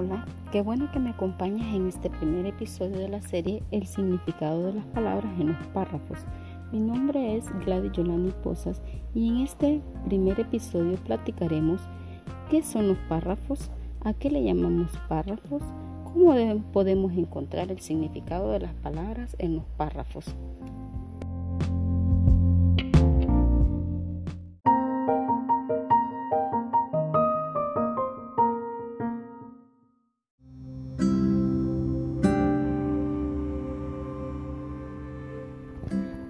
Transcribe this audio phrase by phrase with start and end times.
[0.00, 4.66] Hola, qué bueno que me acompañes en este primer episodio de la serie El significado
[4.66, 6.18] de las palabras en los párrafos.
[6.70, 8.80] Mi nombre es Gladys Yolani Posas
[9.12, 11.80] y en este primer episodio platicaremos
[12.48, 13.70] qué son los párrafos,
[14.04, 15.64] a qué le llamamos párrafos,
[16.04, 16.32] cómo
[16.72, 20.26] podemos encontrar el significado de las palabras en los párrafos.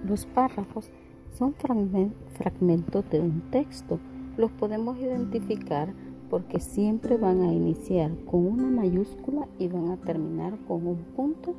[0.09, 0.89] Los párrafos
[1.37, 3.99] son fragmentos de un texto.
[4.37, 5.89] Los podemos identificar
[6.31, 11.53] porque siempre van a iniciar con una mayúscula y van a terminar con un punto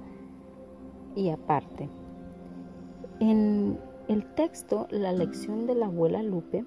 [1.14, 1.88] y aparte.
[3.20, 6.64] En el texto La lección de la abuela Lupe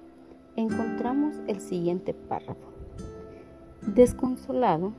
[0.56, 2.70] encontramos el siguiente párrafo.
[3.94, 4.92] Desconsolado,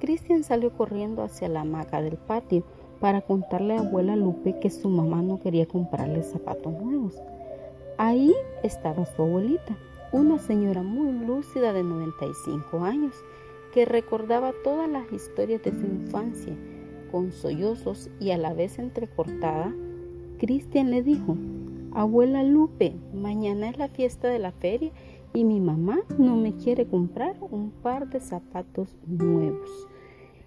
[0.00, 2.64] Cristian salió corriendo hacia la hamaca del patio
[3.02, 7.12] para contarle a abuela Lupe que su mamá no quería comprarle zapatos nuevos.
[7.98, 9.76] Ahí estaba su abuelita,
[10.12, 13.12] una señora muy lúcida de 95 años,
[13.74, 16.54] que recordaba todas las historias de su infancia,
[17.10, 19.74] con sollozos y a la vez entrecortada.
[20.38, 21.36] Cristian le dijo,
[21.94, 24.92] Abuela Lupe, mañana es la fiesta de la feria
[25.34, 29.68] y mi mamá no me quiere comprar un par de zapatos nuevos.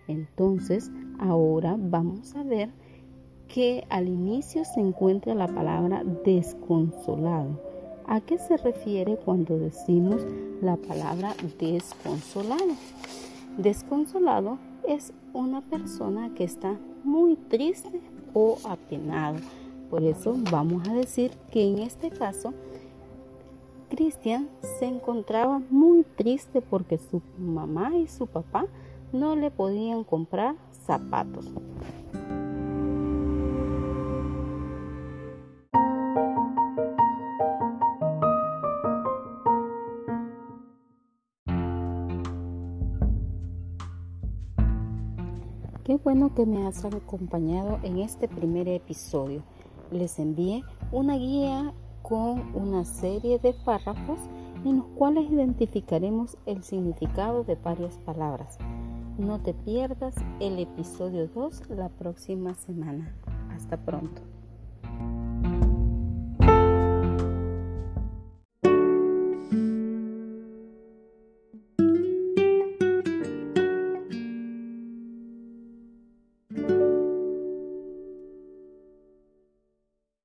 [0.07, 2.69] Entonces, ahora vamos a ver
[3.47, 7.59] que al inicio se encuentra la palabra desconsolado.
[8.07, 10.21] ¿A qué se refiere cuando decimos
[10.61, 12.73] la palabra desconsolado?
[13.57, 18.01] Desconsolado es una persona que está muy triste
[18.33, 19.37] o apenado.
[19.89, 22.53] Por eso vamos a decir que en este caso
[23.89, 24.49] Cristian
[24.79, 28.65] se encontraba muy triste porque su mamá y su papá
[29.15, 30.55] no le podían comprar
[30.85, 31.45] zapatos.
[45.85, 49.43] Qué bueno que me has acompañado en este primer episodio.
[49.91, 51.71] Les envié una guía
[52.01, 54.19] con una serie de párrafos
[54.65, 58.57] en los cuales identificaremos el significado de varias palabras.
[59.17, 63.15] No te pierdas el episodio 2 la próxima semana.
[63.55, 64.21] Hasta pronto.